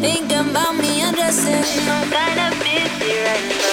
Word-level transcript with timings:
Think 0.00 0.32
about 0.32 0.76
me 0.76 1.02
undressing. 1.02 1.62
I'm 1.90 2.10
kinda 2.10 2.50
busy 2.64 3.18
right 3.20 3.48
now. 3.50 3.69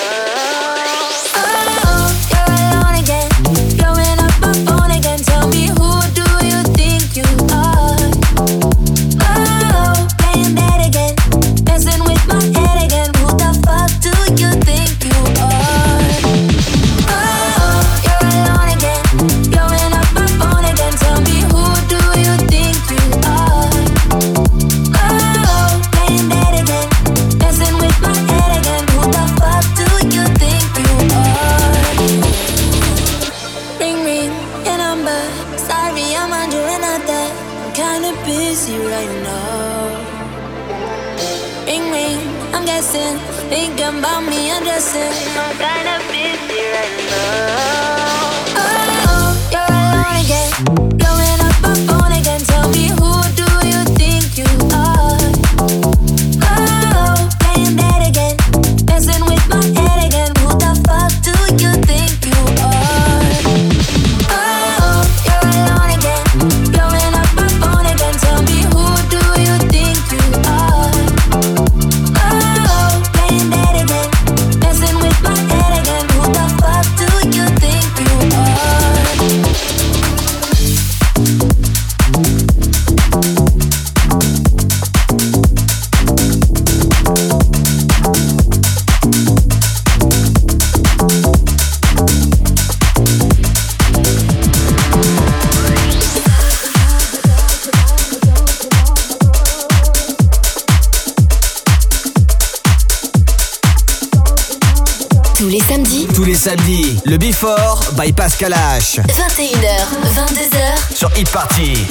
Tous 105.48 105.54
les 105.54 105.62
samedis. 105.62 106.08
Tous 106.14 106.24
les 106.26 106.36
samedis. 106.36 107.00
Le 107.06 107.18
Before 107.18 107.80
by 107.98 108.12
Pascal 108.12 108.52
H. 108.52 109.00
21h, 109.00 109.86
22h. 110.14 110.94
Sur 110.94 111.10
Hit 111.16 111.30
Party. 111.30 111.88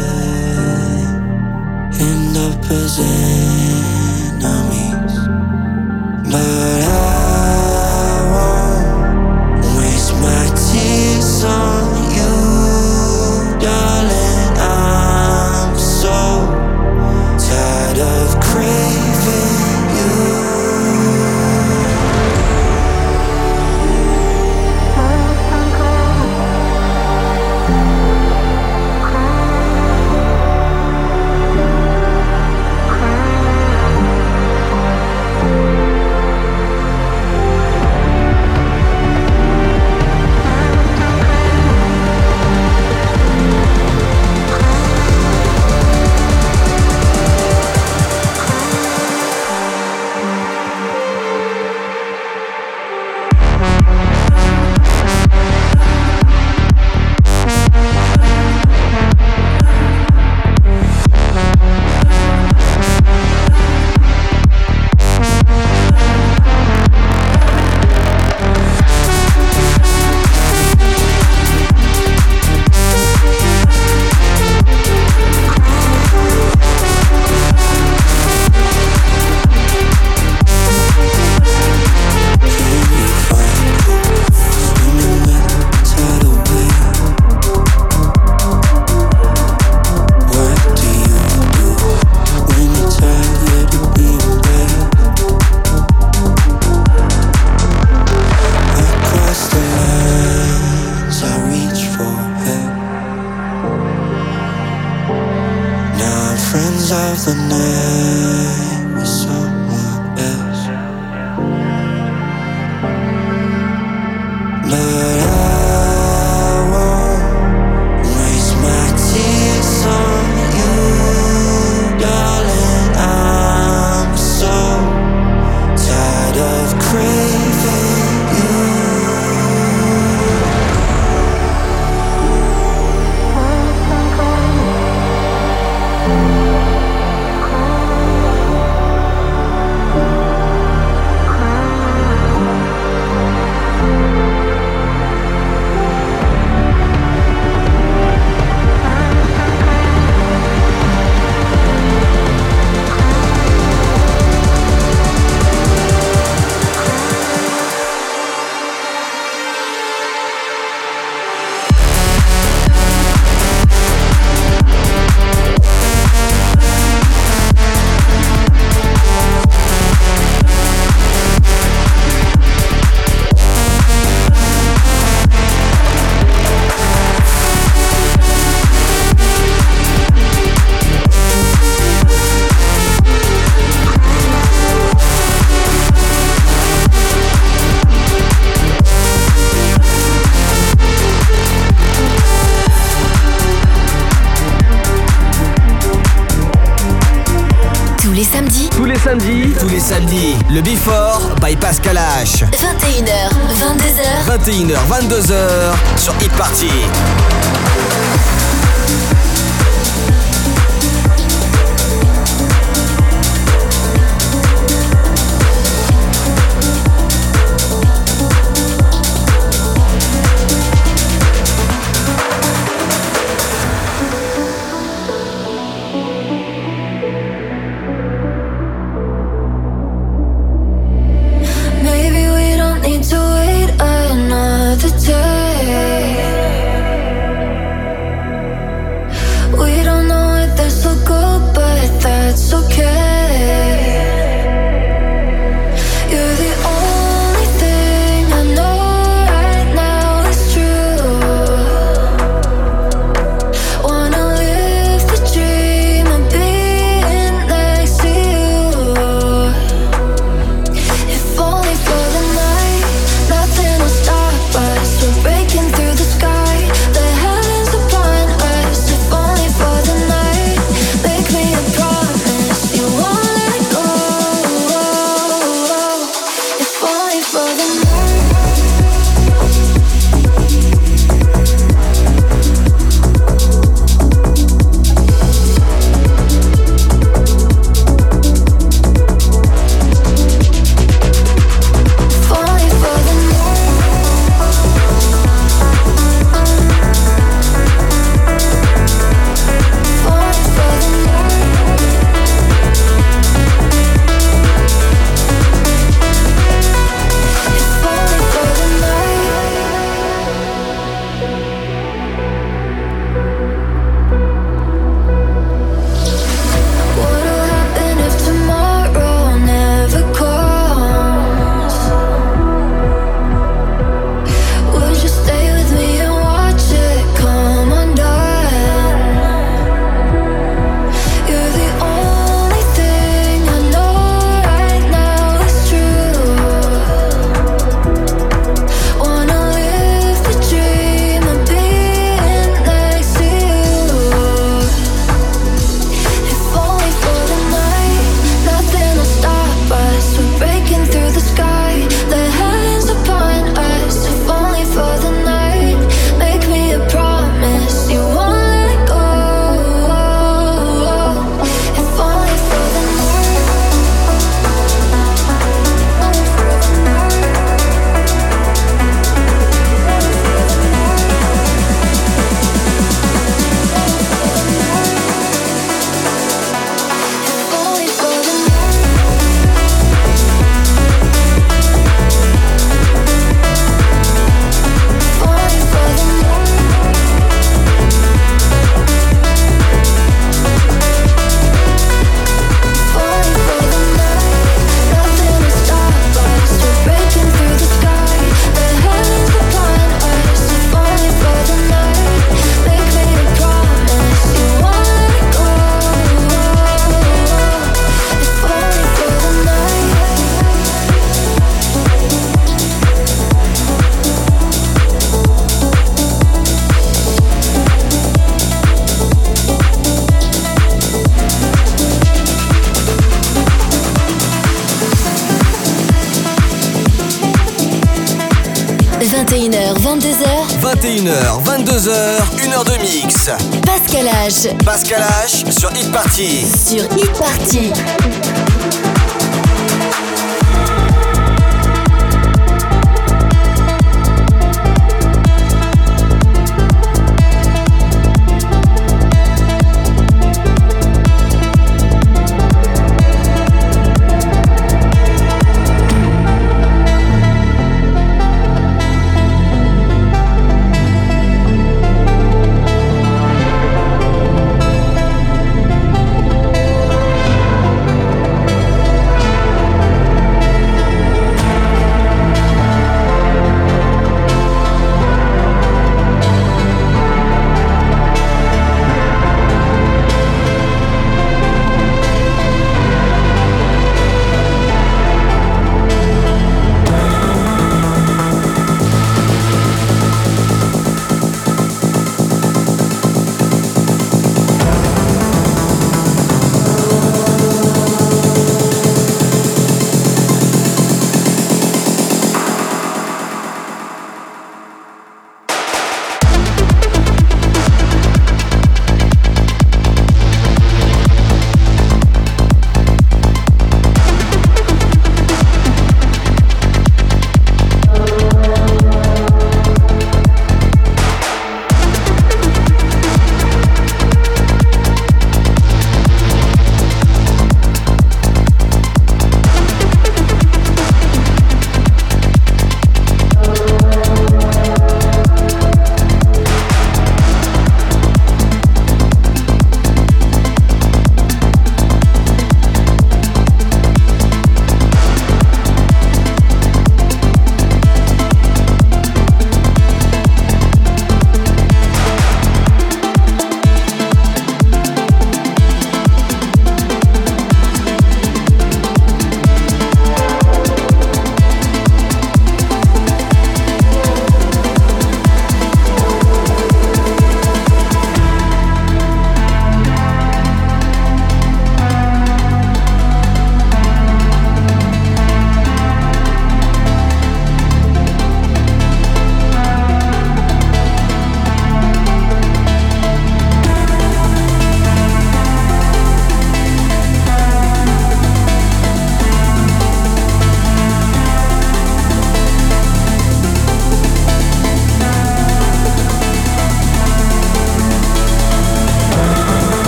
end 2.00 2.36
up 2.48 2.64
as 2.70 2.98
enemies. 4.32 5.14
But 6.32 6.80
I 6.82 6.98
won't 8.32 9.64
waste 9.76 10.14
my 10.14 10.44
tears 10.56 11.44
on. 11.44 11.75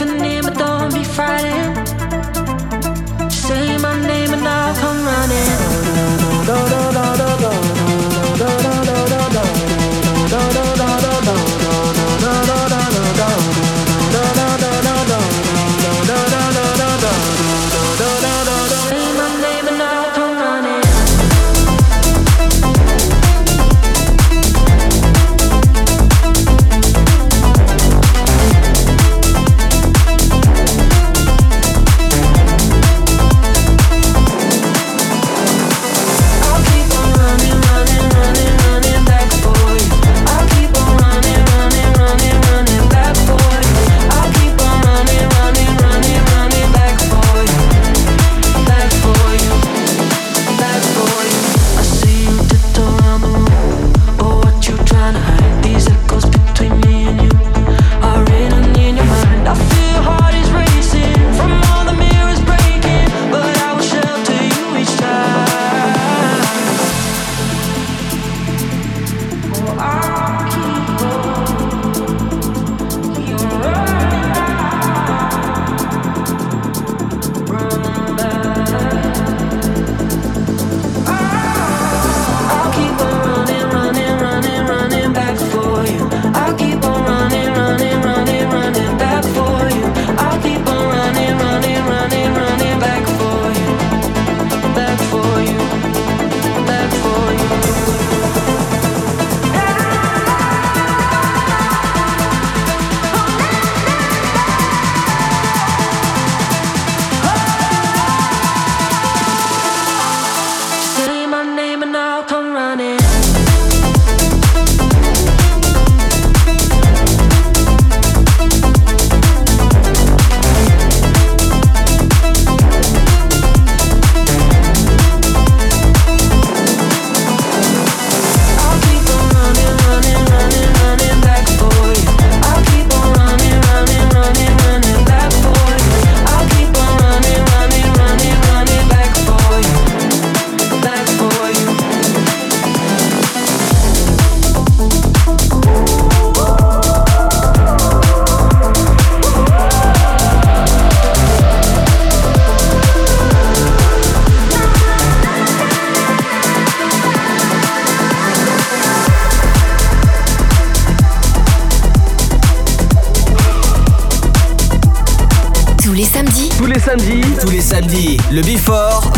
what's? 0.00 0.48
But 0.48 0.58
don't 0.58 0.92
be 0.92 1.04
frightened. 1.04 1.93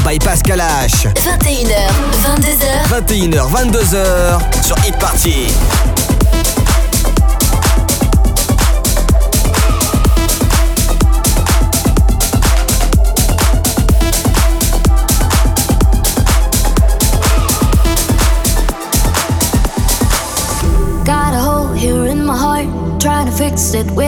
By 0.06 0.18
Pascal 0.18 0.60
H. 0.60 1.04
21h, 1.16 1.90
22h. 2.22 2.86
21h, 2.86 3.50
22h 3.50 4.62
sur 4.62 4.76
Hit 4.84 4.96
Party. 5.00 5.48
Got 21.04 21.34
a 21.34 21.40
hole 21.40 21.72
here 21.72 22.06
in 22.06 22.24
my 22.24 22.36
heart, 22.36 23.00
trying 23.00 23.26
to 23.26 23.32
fix 23.32 23.74
it 23.74 23.90
where 23.90 24.05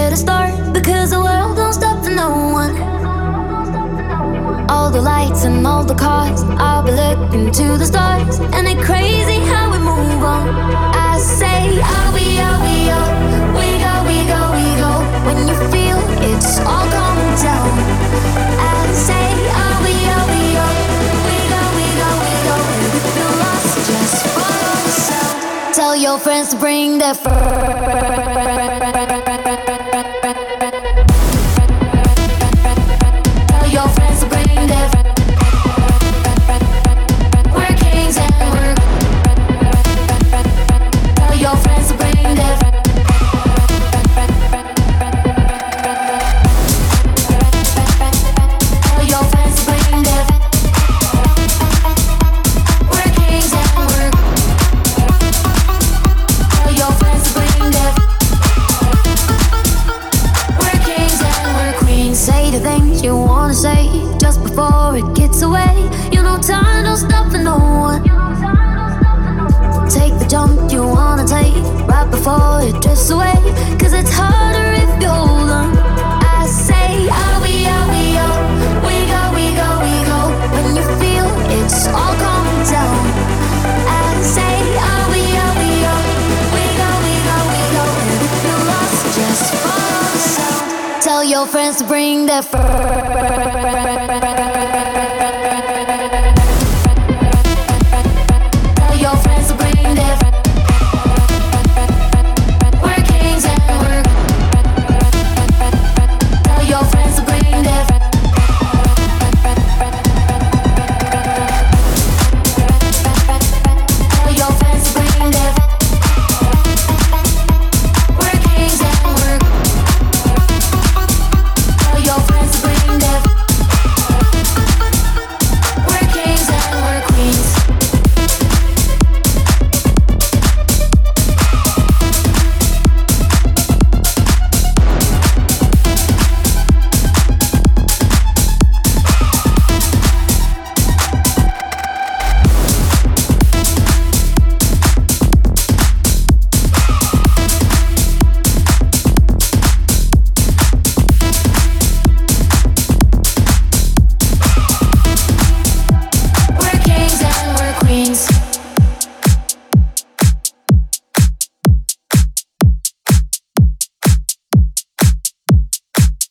all 4.88 4.94
the 4.94 5.02
lights 5.02 5.44
and 5.44 5.66
all 5.66 5.84
the 5.84 5.94
cars. 5.94 6.42
I'll 6.56 6.82
be 6.82 6.92
looking 6.92 7.52
to 7.52 7.76
the 7.76 7.84
stars, 7.84 8.38
and 8.56 8.66
it's 8.66 8.82
crazy 8.86 9.38
how 9.52 9.70
we 9.70 9.78
move 9.78 10.22
on. 10.24 10.48
I 10.48 11.18
say, 11.18 11.78
I'll 11.82 12.14
be, 12.16 12.40
I'll 12.40 12.62
be, 12.64 12.88
oh, 12.96 13.08
we 13.58 13.68
go, 13.84 13.94
we 14.08 14.18
go, 14.32 14.40
we 14.56 14.66
go. 14.80 14.92
When 15.26 15.38
you 15.44 15.56
feel 15.68 16.00
it's 16.32 16.58
all 16.60 16.88
coming 16.88 17.34
down, 17.36 17.68
I 18.64 18.88
say, 19.08 19.28
I'll 19.62 19.82
be, 19.84 19.92
I'll 20.08 20.24
oh, 20.24 20.32
we 20.32 21.36
go, 21.52 21.60
we 21.76 21.86
go, 22.00 22.08
we 22.24 22.32
go. 22.48 22.56
And 22.72 22.92
if 22.96 23.06
you're 23.16 23.36
lost, 23.44 23.72
just 23.90 24.18
follow 24.36 24.76
the 24.88 24.94
sound. 25.04 25.74
Tell 25.74 25.96
your 25.96 26.18
friends 26.18 26.48
to 26.52 26.56
bring 26.56 26.96
their 26.96 27.14
friends. 27.14 28.97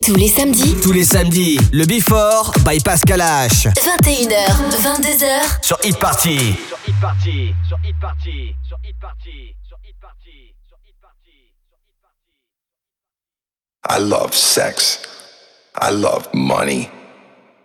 Tous 0.08 0.14
les 0.14 0.28
samedis. 0.28 0.74
Tous 0.82 0.92
les 0.92 1.04
samedis, 1.04 1.58
le 1.70 1.84
Before 1.84 2.50
by 2.64 2.80
Pascal 2.80 3.20
H. 3.20 3.68
21h, 3.74 4.32
22h. 4.80 5.60
Sur 5.60 5.78
Hit 5.84 5.98
Party. 5.98 6.56
Sur 6.66 6.78
Hit 6.88 6.94
Party. 6.98 7.54
Sur 7.68 7.78
Hit 7.84 7.94
Party. 8.00 8.54
Sur 8.66 8.78
Hit 8.82 8.96
Party. 8.98 9.54
Sur 9.68 9.76
Hit 9.84 9.96
Party. 10.00 10.54
Sur 10.66 10.78
Hit 10.86 10.96
Party. 11.02 11.52
Sur 11.60 11.68
Hit 11.76 11.84
Party. 11.92 12.24
I 13.90 13.98
love 14.00 14.32
sex. 14.32 15.00
I 15.78 15.90
love 15.90 16.26
money. 16.32 16.88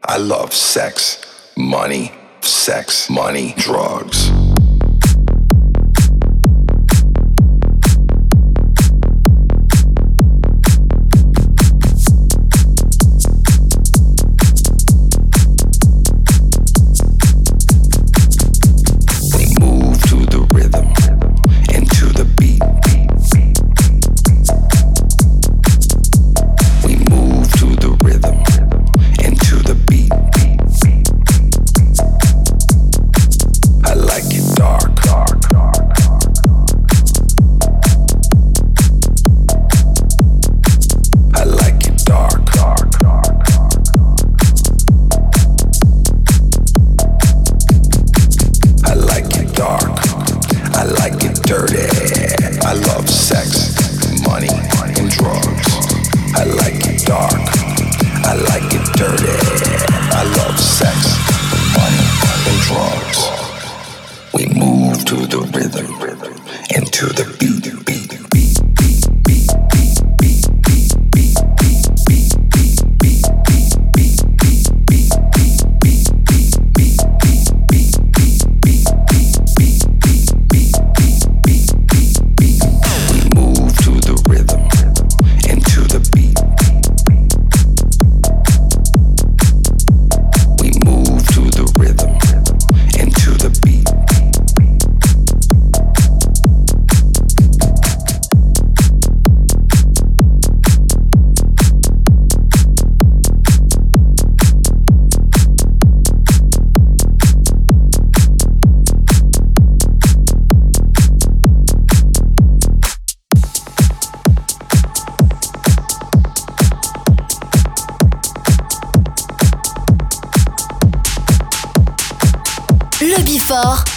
I 0.03 0.17
love 0.17 0.51
sex, 0.51 1.21
money, 1.55 2.11
sex, 2.41 3.09
money, 3.09 3.53
drugs. 3.57 4.42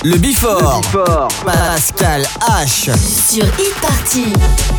Le 0.09 0.19
Bifort. 0.19 0.83
Pascal 1.45 2.23
H. 2.41 2.93
Sur 2.97 3.45
Hit 3.59 4.76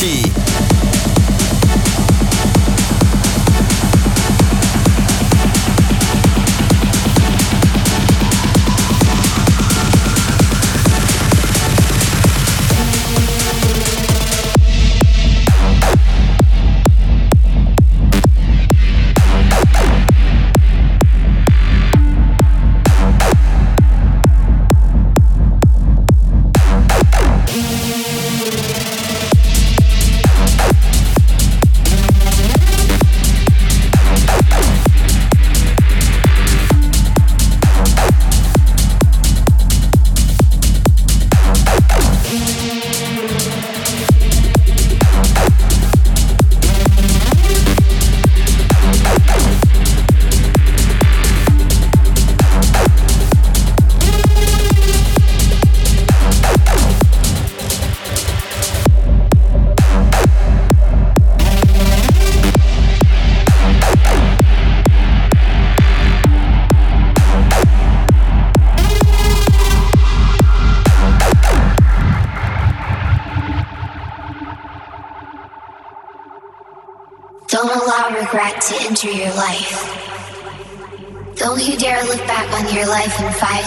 气。 0.00 0.29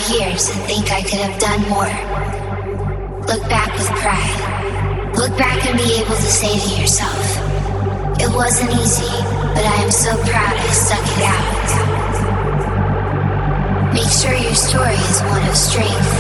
Years 0.10 0.50
and 0.50 0.60
think 0.68 0.92
I 0.92 1.02
could 1.02 1.20
have 1.20 1.40
done 1.40 1.62
more. 1.70 1.92
Look 3.28 3.48
back 3.48 3.72
with 3.78 3.88
pride. 4.02 5.16
Look 5.16 5.38
back 5.38 5.66
and 5.66 5.78
be 5.78 5.94
able 6.02 6.16
to 6.16 6.32
say 6.32 6.60
to 6.60 6.82
yourself, 6.82 7.24
it 8.20 8.30
wasn't 8.34 8.72
easy, 8.72 9.14
but 9.56 9.64
I 9.64 9.76
am 9.84 9.92
so 9.92 10.12
proud 10.28 10.56
I 10.58 10.68
stuck 10.74 11.04
it 11.04 11.24
out. 11.24 11.54
Make 13.94 14.10
sure 14.10 14.34
your 14.34 14.56
story 14.56 14.96
is 14.98 15.22
one 15.30 15.48
of 15.48 15.56
strength. 15.56 16.14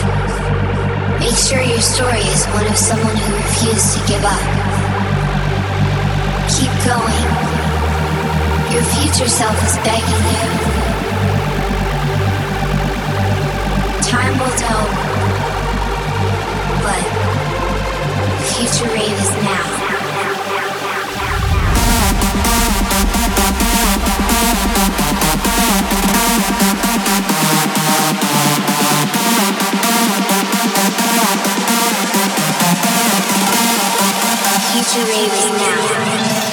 Make 1.19 1.35
sure 1.35 1.61
your 1.61 1.81
story 1.81 2.21
is 2.35 2.45
one 2.53 2.67
of 2.67 2.77
someone 2.77 3.15
who 3.15 3.33
refused 3.35 3.97
to 3.97 4.01
give 4.07 4.23
up. 4.23 4.43
Keep 6.55 6.73
going. 6.87 7.23
Your 8.71 8.83
future 8.95 9.29
self 9.29 9.57
is 9.65 9.75
begging 9.83 10.23
you. 10.31 10.82
Time 14.13 14.37
will 14.37 14.55
tell, 14.55 14.85
but 16.83 17.03
future 18.45 18.93
is 18.93 19.31
now. 19.41 19.65
Future 34.69 35.09
is 35.09 35.51
now. 35.57 36.52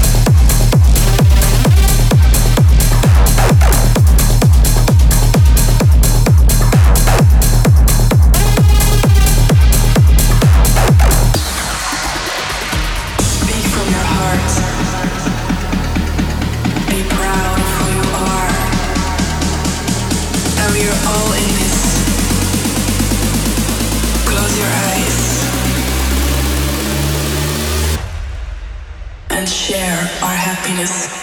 happiness. 30.71 31.20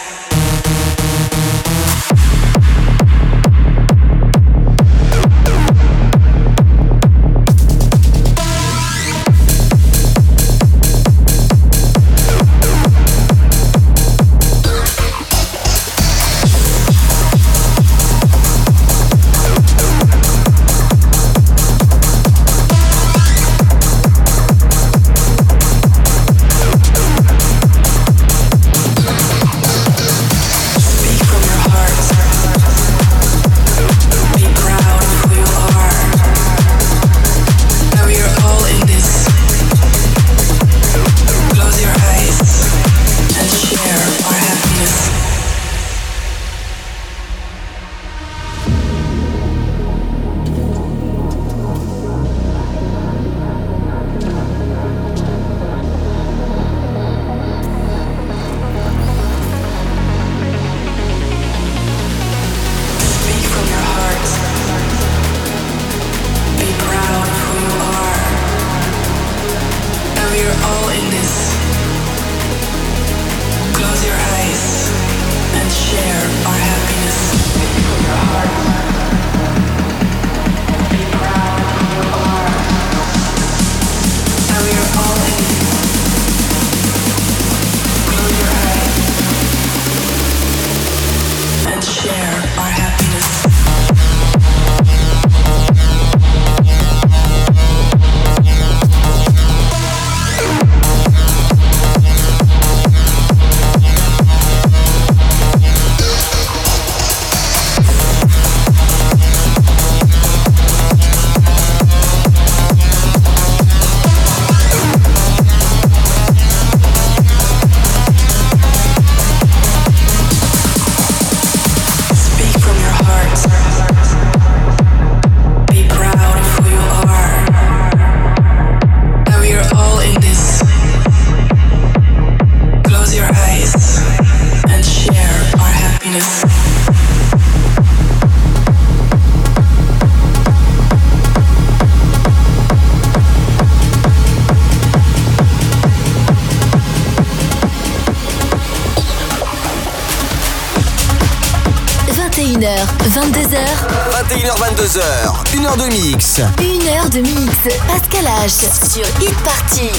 Mix. 156.18 156.40
Une 156.60 156.88
heure 156.88 157.08
de 157.10 157.20
mix. 157.20 157.56
Pascal 157.86 158.24
H 158.24 158.50
sur 158.50 159.06
Hit 159.20 159.34
Party. 159.44 159.90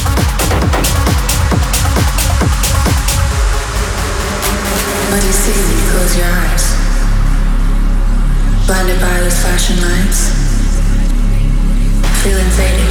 When 5.09 5.21
you 5.23 5.31
see 5.31 5.55
me, 5.55 5.77
close 5.91 6.17
your 6.17 6.27
eyes. 6.27 6.75
Blinded 8.67 8.99
by 8.99 9.23
the 9.23 9.31
flashing 9.31 9.81
lights. 9.81 10.31
Feeling 12.23 12.49
faded, 12.51 12.88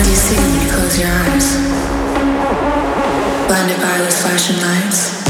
What 0.00 0.04
do 0.06 0.10
you 0.12 0.16
see 0.16 0.36
when 0.36 0.62
you 0.62 0.72
close 0.72 0.98
your 0.98 1.10
eyes? 1.10 1.56
Blinded 3.48 3.76
by 3.82 3.98
those 3.98 4.22
flashing 4.22 4.56
lights? 4.56 5.29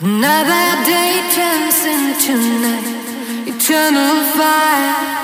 Another 0.00 0.84
day 0.84 1.22
turns 1.36 1.84
into 1.86 2.34
night, 2.34 3.46
eternal 3.46 4.24
fire. 4.34 5.23